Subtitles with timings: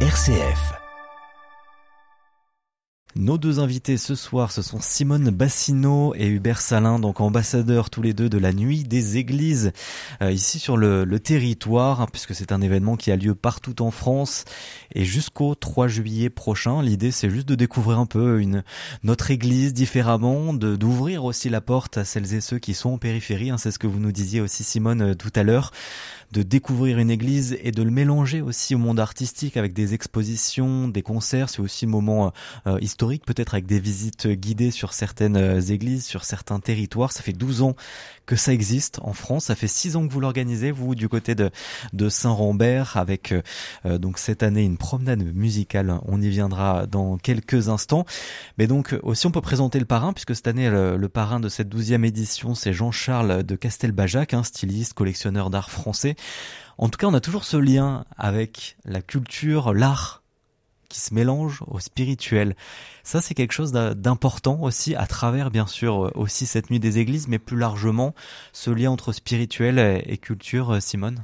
[0.00, 0.85] RCF.
[3.18, 8.02] Nos deux invités ce soir, ce sont Simone Bassino et Hubert Salin, donc ambassadeurs tous
[8.02, 9.72] les deux de la Nuit des Églises,
[10.20, 13.90] euh, ici sur le, territoire, hein, puisque c'est un événement qui a lieu partout en
[13.90, 14.44] France
[14.94, 16.82] et jusqu'au 3 juillet prochain.
[16.82, 18.62] L'idée, c'est juste de découvrir un peu une
[19.02, 23.48] notre Église différemment, d'ouvrir aussi la porte à celles et ceux qui sont en périphérie.
[23.48, 25.72] Hein, c'est ce que vous nous disiez aussi, Simone, euh, tout à l'heure
[26.32, 30.88] de découvrir une église et de le mélanger aussi au monde artistique avec des expositions,
[30.88, 31.48] des concerts.
[31.48, 32.32] C'est aussi un moment
[32.66, 37.12] euh, historique, peut-être avec des visites guidées sur certaines euh, églises, sur certains territoires.
[37.12, 37.76] Ça fait 12 ans
[38.26, 39.44] que ça existe en France.
[39.46, 41.50] Ça fait 6 ans que vous l'organisez, vous, du côté de,
[41.92, 43.32] de Saint-Rambert, avec
[43.84, 46.00] euh, donc cette année une promenade musicale.
[46.06, 48.04] On y viendra dans quelques instants.
[48.58, 51.74] Mais donc aussi on peut présenter le parrain, puisque cette année le, parrain de cette
[51.74, 56.16] 12e édition, c'est Jean-Charles de Castelbajac, un styliste, collectionneur d'art français.
[56.78, 60.22] En tout cas, on a toujours ce lien avec la culture, l'art
[60.96, 62.56] qui se mélange au spirituel.
[63.02, 67.28] Ça, c'est quelque chose d'important aussi à travers, bien sûr, aussi cette nuit des églises,
[67.28, 68.14] mais plus largement,
[68.54, 71.22] ce lien entre spirituel et culture, Simone.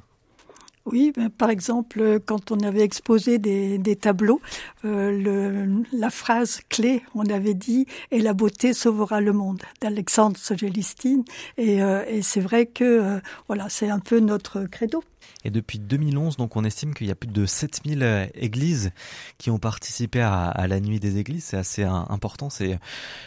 [0.84, 4.42] Oui, ben, par exemple, quand on avait exposé des, tableaux,
[4.84, 10.36] euh, le, la phrase clé, on avait dit «Et la beauté sauvera le monde» d'Alexandre
[10.36, 11.24] Sogelistine.
[11.56, 15.02] Et, euh, c'est vrai que euh, voilà, c'est un peu notre credo.
[15.44, 18.92] Et depuis 2011, donc, on estime qu'il y a plus de 7000 euh, églises
[19.38, 21.44] qui ont participé à, la nuit des églises.
[21.44, 22.50] C'est assez important.
[22.50, 22.78] C'est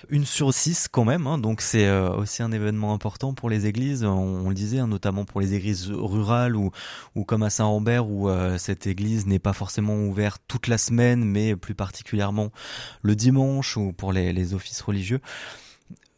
[0.09, 1.27] une sur six quand même.
[1.27, 1.37] Hein.
[1.37, 4.03] donc c'est euh, aussi un événement important pour les églises.
[4.03, 6.71] On, le disait, hein, notamment pour les églises rurales ou,
[7.25, 11.55] comme à Saint-Rambert où euh, cette église n'est pas forcément ouverte toute la semaine, mais
[11.55, 12.51] plus particulièrement
[13.01, 15.19] le dimanche ou pour les offices religieux.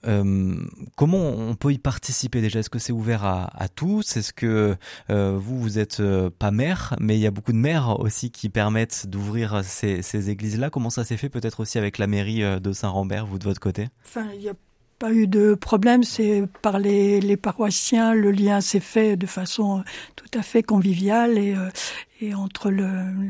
[0.06, 0.56] Euh,
[0.96, 2.60] comment on peut y participer déjà?
[2.60, 4.18] Est-ce que c'est ouvert à, tous?
[4.18, 4.76] Est-ce que
[5.10, 8.32] euh, vous, vous êtes euh, pas maire, mais il y a beaucoup de maires aussi
[8.32, 10.70] qui permettent d'ouvrir ces, églises-là.
[10.70, 13.88] Comment ça s'est fait peut-être aussi avec la mairie de Saint-Rambert, vous de votre côté?
[14.06, 14.56] Enfin, il n'y a
[15.00, 19.84] pas eu de problème, c'est par les, paroissiens, le lien s'est fait de façon
[20.16, 21.56] tout à fait conviviale et,
[22.20, 22.88] et entre le,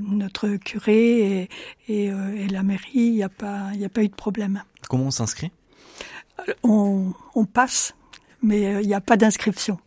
[0.09, 1.49] notre curé
[1.89, 2.11] et,
[2.49, 4.63] la mairie, il n'y a, pas, a pas eu de problème.
[4.87, 5.51] Comment on s'inscrit?
[6.63, 7.13] On,
[7.53, 7.93] passe,
[8.41, 9.77] mais euh, il n'y a pas d'inscription.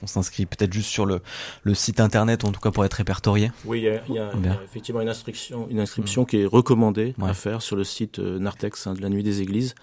[0.00, 1.20] On s'inscrit peut-être juste sur le,
[1.64, 3.50] le, site internet, en tout cas pour être répertorié.
[3.64, 7.74] Oui, il y a, effectivement une inscription, une inscription qui est recommandée à faire sur
[7.74, 9.74] le site euh, Nartex hein, de la Nuit des Églises,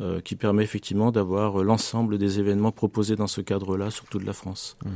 [0.00, 4.34] euh, qui permet effectivement d'avoir l'ensemble des événements proposés dans ce cadre-là sur toute la
[4.34, 4.76] France.
[4.84, 4.90] Mmh.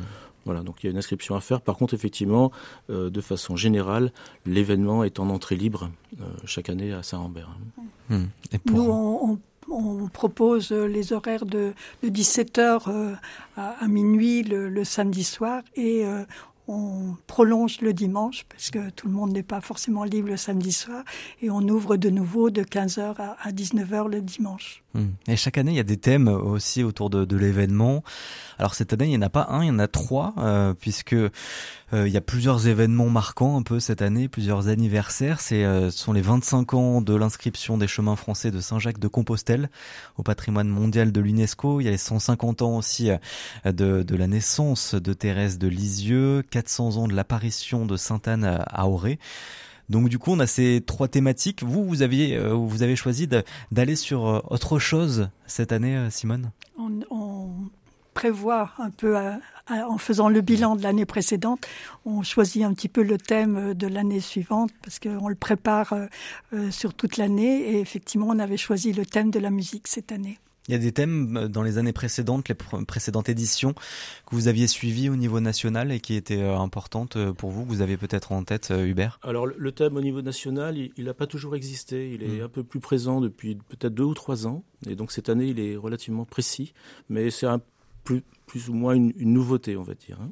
[0.45, 1.63] Voilà, donc il y a une inscription à faire.
[1.63, 2.53] Par contre, effectivement,
[2.89, 4.13] de façon générale,
[4.45, 5.91] l'événement est en entrée libre
[6.45, 7.49] chaque année à Saint-Rambert.
[8.11, 8.25] Mmh.
[8.53, 9.41] Et pour on
[10.13, 11.73] propose les horaires de,
[12.05, 13.15] 17h euh,
[13.57, 16.25] à, minuit le, samedi soir et euh,
[16.69, 20.73] on prolonge le dimanche parce que tout le monde n'est pas forcément libre le samedi
[20.73, 21.05] soir
[21.43, 24.83] et on ouvre de nouveau de 15h à 19h le dimanche.
[24.97, 25.11] Hmm.
[25.29, 28.03] Et chaque année, il y a des thèmes aussi autour de, l'événement.
[28.59, 30.73] Alors cette année, il n'y en a pas un, il y en a trois, euh,
[30.73, 31.31] puisque euh,
[31.93, 35.41] il y a plusieurs événements marquants un peu cette année, plusieurs anniversaires.
[35.41, 39.09] C'est, euh, ce sont les 25 ans de l'inscription des chemins français de Saint-Jacques de
[39.09, 39.69] Compostelle
[40.17, 41.83] au patrimoine mondial de l'UNESCO.
[41.83, 43.11] Il y a les 150 ans aussi
[43.67, 48.89] de, de la naissance de Thérèse de Lisieux, 400 ans de l'apparition de Sainte-Anne à
[48.89, 49.19] Auray.
[49.89, 51.63] Donc du coup, on a ces trois thématiques.
[51.63, 53.29] Vous, vous euh, avez choisi
[53.71, 56.51] d'aller sur euh, autre chose cette année, euh, Simone?
[56.79, 57.51] On,
[58.15, 59.15] prévoit un peu,
[59.69, 61.67] en faisant le bilan de l'année précédente,
[62.07, 65.93] on choisit un petit peu le thème de l'année suivante parce qu'on le prépare
[66.71, 67.75] sur toute l'année.
[67.75, 70.39] Et effectivement, on avait choisi le thème de la musique cette année.
[70.69, 74.49] Il y a des thèmes euh, dans les années précédentes, les précédentes éditions que vous
[74.49, 77.83] aviez suivies au niveau national et qui étaient euh, importantes euh, pour vous, que vous
[77.83, 79.19] avez peut-être en tête, Hubert?
[79.23, 82.13] Alors le thème au niveau national, il n'a pas toujours existé.
[82.13, 82.45] Il est hmm.
[82.45, 84.65] un peu plus présent depuis peut-être deux ou trois ans.
[84.89, 86.73] Et donc cette année, il est relativement précis.
[87.09, 87.61] Mais c'est un
[88.07, 90.19] plus, ou moins une, nouveauté, on va dire.
[90.23, 90.31] Hein.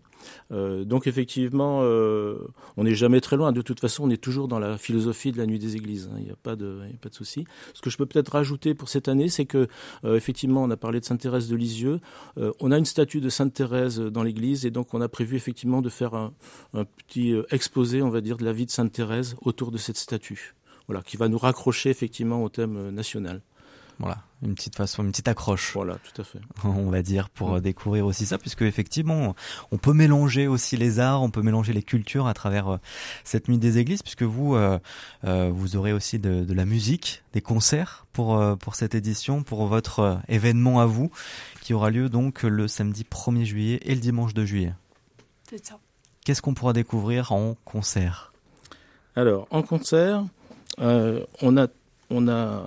[0.53, 2.39] Euh, donc effectivement, euh,
[2.77, 3.53] on n'est jamais très loin.
[3.53, 6.09] De toute façon, on est toujours dans la philosophie de la nuit des églises.
[6.11, 6.17] Hein.
[6.19, 7.45] Il n'y a pas de, pas de souci.
[7.75, 9.69] Ce que je peux peut-être rajouter pour cette année, c'est que
[10.05, 12.01] euh, effectivement, on a parlé de Sainte Thérèse de Lisieux.
[12.61, 15.83] on a une statue de Sainte Thérèse dans l'église, et donc on a prévu effectivement
[15.83, 16.33] de faire un,
[16.73, 19.99] un petit exposé, on va dire, de la vie de Sainte Thérèse autour de cette
[19.99, 20.55] statue.
[20.87, 23.41] Voilà, qui va nous raccrocher effectivement au thème national.
[24.01, 25.73] Voilà, une petite façon, une petite accroche.
[25.75, 26.41] Voilà, tout à fait.
[26.65, 27.61] On va dire pour mm.
[27.61, 29.35] découvrir aussi ça, puisque effectivement,
[29.71, 32.77] on peut mélanger aussi les arts, on peut mélanger les cultures à travers euh,
[33.23, 34.79] cette nuit des églises, puisque vous, euh,
[35.25, 40.21] euh, vous aurez aussi de, la musique, des concerts pour pour cette édition, pour votre
[40.29, 41.11] événement à vous,
[41.61, 44.73] qui aura lieu donc le samedi 1er juillet et le dimanche 2 juillet.
[45.49, 45.79] C'est ça.
[46.25, 48.33] Qu'est-ce qu'on pourra découvrir en concert?
[49.17, 50.25] Alors, en concert,
[50.79, 51.67] on a
[52.11, 52.63] on a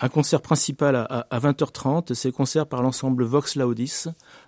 [0.00, 4.06] un concert principal à, 20h30, c'est concert par l'ensemble Vox Laudis.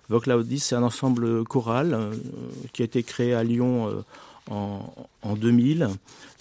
[0.09, 2.13] Vox Laudis, c'est un ensemble choral euh,
[2.73, 4.01] qui a été créé à Lyon euh,
[5.23, 5.89] en, 2000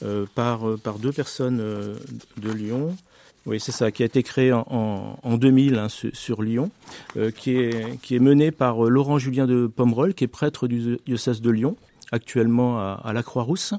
[0.02, 2.96] euh, par, par deux personnes de Lyon.
[3.46, 6.72] Oui, c'est ça, qui a été créé en, 2000 hein, sur, Lyon,
[7.36, 11.40] qui, est, qui est mené par Laurent Julien de Pomerol, qui est prêtre du diocèse
[11.40, 11.76] de Lyon
[12.12, 13.74] actuellement à, la Croix-Rousse,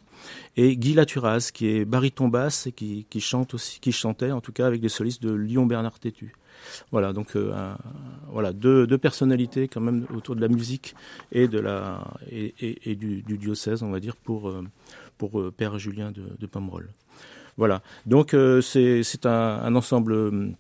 [0.56, 4.52] et Guy Laturaz, qui est baryton basse et qui, chante aussi, qui chantait en tout
[4.52, 6.34] cas avec des solistes de Lyon Bernard Tétu.
[6.92, 7.76] Voilà, donc euh,
[8.30, 10.96] voilà deux, personnalités quand même autour de la musique
[11.32, 14.64] et de la et, du, diocèse, on va dire, pour euh,
[15.18, 16.90] pour euh, Père Julien de, de Pomerol.
[17.58, 20.56] Voilà, donc c'est un, un ensemble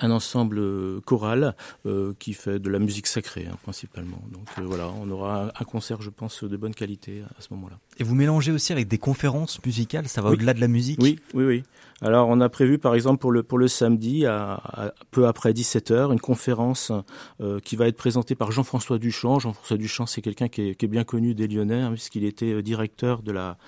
[0.00, 1.54] un ensemble euh, choral
[1.86, 4.20] euh, qui fait de la musique sacrée hein, principalement.
[4.30, 7.76] Donc euh, voilà, on aura un concert, je pense, de bonne qualité à ce moment-là.
[8.00, 11.18] Et vous mélangez aussi avec des conférences musicales, ça va au-delà de la musique Oui,
[11.34, 11.62] oui, oui.
[12.00, 16.10] Alors on a prévu par exemple pour le, pour le samedi, à, peu après 17h,
[16.10, 16.92] une conférence
[17.62, 19.38] qui va être présentée par Jean-François Duchamp.
[19.38, 23.32] Jean-François Duchamp, c'est quelqu'un qui, est, bien connu des Lyonnais, hein, puisqu'il était directeur de
[23.32, 23.58] la,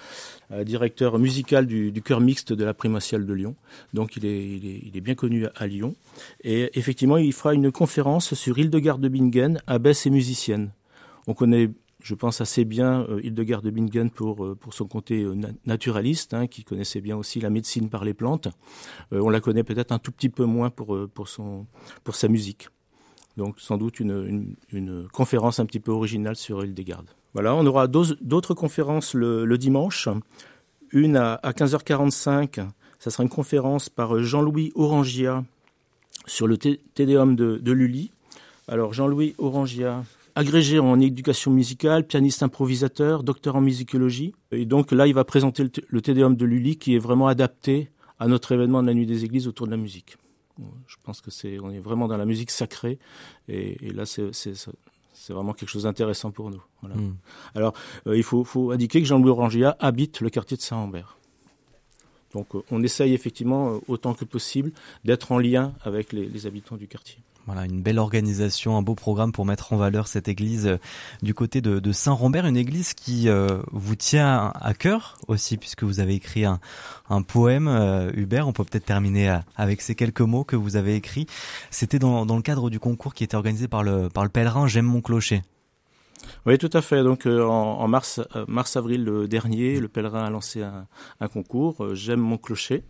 [0.65, 3.55] directeur musical du, du chœur mixte de la primatiale de Lyon.
[3.93, 5.95] Donc il est, il est, il est bien connu à, Lyon.
[6.43, 10.71] Et effectivement, il fera une conférence sur Hildegard de Bingen, abbesse et musicienne.
[11.27, 11.69] On connaît
[12.03, 15.35] je pense assez bien euh, Hildegard de Bingen pour, euh, son côté euh,
[15.67, 18.49] naturaliste, hein, qui connaissait bien aussi la médecine par les plantes.
[19.13, 20.99] on la connaît peut-être un tout petit peu moins pour,
[22.13, 22.69] sa musique.
[23.37, 24.57] Donc sans doute une
[25.13, 27.05] conférence un petit peu originale sur Hildegard.
[27.35, 30.09] Voilà, on aura d'autres conférences le, dimanche.
[30.91, 32.67] Une à, 15h45,
[32.99, 35.45] ça sera une conférence par Jean-Louis Orangia
[36.27, 38.11] sur le Tédéum de, de Lully.
[38.69, 40.05] Alors Jean-Louis Orangia,
[40.35, 44.35] agrégé en éducation musicale, pianiste improvisateur, docteur en musicologie.
[44.51, 48.29] Et donc là, il va présenter le, Tédéum de Lully qui est vraiment adapté à
[48.29, 50.17] notre événement de la Nuit des Églises autour de la musique.
[50.87, 52.99] Je pense que c'est, on est vraiment dans la musique sacrée,
[53.49, 54.31] et, et là, c'est,
[55.23, 56.63] c'est vraiment quelque chose d'intéressant pour nous.
[56.83, 57.15] Hmm.
[57.55, 57.75] Alors,
[58.07, 61.17] euh, il faut, indiquer que Jean-Louis Orangia habite le quartier de Saint-Ambert.
[62.35, 64.73] Donc, euh, on essaye effectivement, euh, autant que possible,
[65.05, 67.19] d'être en lien avec les habitants du quartier.
[67.47, 70.77] Voilà, une belle organisation, un beau programme pour mettre en valeur cette église euh,
[71.23, 75.99] du côté de, Saint-Rambert, une église qui euh, vous tient à cœur aussi, puisque vous
[75.99, 76.61] avez écrit un,
[77.23, 78.47] poème, euh, Hubert.
[78.47, 81.27] On peut peut-être terminer avec ces quelques mots que vous avez écrits.
[81.71, 84.87] C'était dans, le cadre du concours qui était organisé par le, par le pèlerin J'aime
[84.87, 85.43] mon clocher.
[86.45, 87.05] Oui, tout à fait.
[87.05, 90.87] Donc en, mars, mars avril dernier, le pèlerin a lancé un,
[91.21, 92.85] un concours J'aime mon clocher.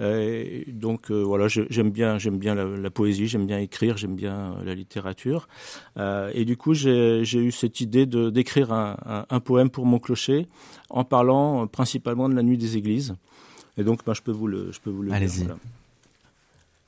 [0.00, 4.54] Euh, donc euh, voilà, j'aime bien, j'aime bien la, poésie, j'aime bien écrire, j'aime bien
[4.58, 5.48] euh, la littérature.
[5.96, 10.48] et du coup, j'ai eu cette idée d'écrire un, un, poème pour mon clocher
[10.90, 13.14] en parlant principalement de la nuit des églises.
[13.76, 15.56] Et donc, ben, je peux vous le, je peux vous le dire.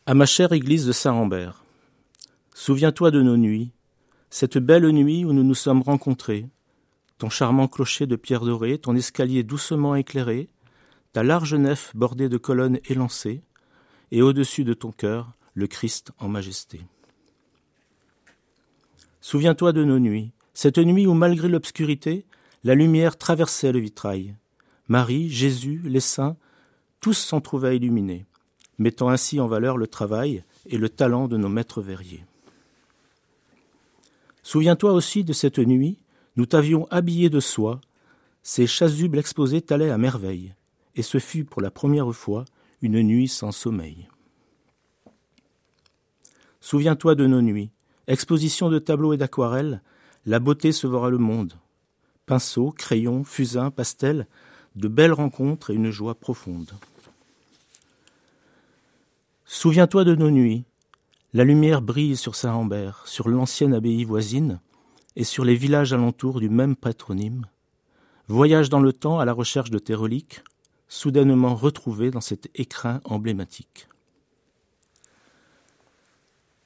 [0.06, 1.64] À ma chère église de Saint-Rambert,
[2.54, 3.70] souviens-toi de nos nuits,
[4.30, 6.46] cette belle nuit où nous nous sommes rencontrés,
[7.18, 10.48] ton charmant clocher de pierre dorée, ton escalier doucement éclairé,
[11.12, 13.42] ta large nef bordée de colonnes élancées,
[14.10, 16.80] et au-dessus de ton cœur, le Christ en majesté.
[19.20, 22.26] Souviens-toi de nos nuits, cette nuit où, malgré l'obscurité,
[22.64, 24.36] la lumière traversait le vitrail.
[24.88, 26.36] Marie, Jésus, les saints,
[27.00, 28.26] tous s'en trouvaient illuminés,
[28.78, 32.24] mettant ainsi en valeur le travail et le talent de nos maîtres verriers.
[34.46, 35.98] Souviens-toi aussi de cette nuit,
[36.36, 37.80] nous t'avions habillé de soie,
[38.44, 40.54] ces chasubles exposés t'allaient à merveille,
[40.94, 42.44] et ce fut pour la première fois
[42.80, 44.06] une nuit sans sommeil.
[46.60, 47.70] Souviens-toi de nos nuits,
[48.06, 49.82] exposition de tableaux et d'aquarelles,
[50.26, 51.54] la beauté sauvera le monde.
[52.24, 54.28] Pinceaux, crayons, fusains, pastels,
[54.76, 56.70] de belles rencontres et une joie profonde.
[59.44, 60.62] Souviens-toi de nos nuits,
[61.36, 64.58] la lumière brille sur Saint-Rambert, sur l'ancienne abbaye voisine,
[65.16, 67.44] et sur les villages alentours du même patronyme.
[68.26, 70.42] Voyage dans le temps à la recherche de tes reliques,
[70.88, 73.86] soudainement retrouvé dans cet écrin emblématique.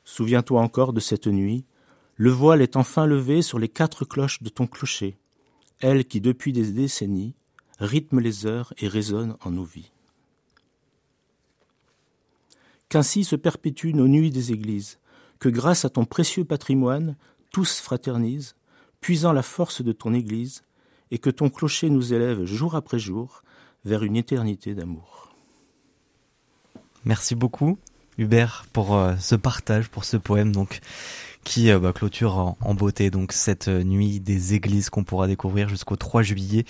[0.04, 1.64] Souviens-toi encore de cette nuit,
[2.14, 5.18] le voile est enfin levé sur les quatre cloches de ton clocher,
[5.80, 7.34] elles qui depuis des décennies
[7.80, 9.90] rythment les heures et résonnent en nos vies.
[12.90, 14.98] Qu'ainsi se perpétuent nos nuits des églises,
[15.38, 17.16] que grâce à ton précieux patrimoine,
[17.50, 18.56] tous fraternisent,
[19.00, 20.64] puisant la force de ton Église,
[21.10, 23.42] et que ton clocher nous élève jour après jour
[23.84, 25.32] vers une éternité d'amour.
[27.04, 27.78] Merci beaucoup,
[28.18, 30.80] Hubert, pour euh, ce partage, pour ce poème donc
[31.44, 36.22] qui bah, clôture en, beauté donc cette nuit des églises qu'on pourra découvrir jusqu'au 3
[36.22, 36.64] juillet.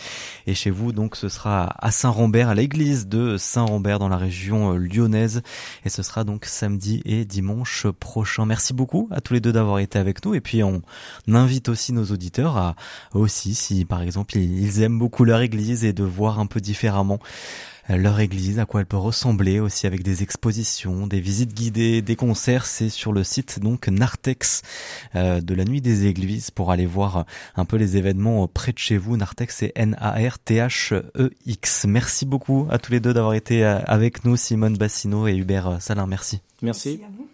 [0.46, 4.72] Et chez vous, donc, ce sera à Saint-Rambert, à l'église de Saint-Rambert dans la région
[4.74, 5.42] lyonnaise.
[5.84, 8.46] Et ce sera donc samedi et dimanche prochain.
[8.46, 10.34] Merci beaucoup à tous les deux d'avoir été avec nous.
[10.34, 10.82] Et puis, on
[11.28, 12.74] invite aussi nos auditeurs à
[13.14, 17.18] aussi, si par exemple ils aiment beaucoup leur église et de voir un peu différemment
[17.20, 22.02] euh, leur église, à quoi elle peut ressembler aussi avec des expositions, des visites guidées,
[22.02, 22.66] des concerts.
[22.66, 24.62] C'est sur le site donc Nartex
[25.14, 27.24] euh, de la Nuit des Églises pour aller voir
[27.56, 29.16] un peu les événements près de chez vous.
[29.16, 30.26] Nartex c'est N-A-R-T-H-E-X.
[31.86, 35.80] Merci beaucoup à tous les deux d'avoir été euh, avec nous, Simone Bassino et Hubert
[35.80, 36.06] Salin.
[36.06, 36.40] Merci.
[36.62, 37.00] Merci.
[37.00, 37.28] Merci à vous.